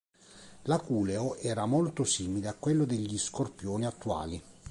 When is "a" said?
2.47-2.55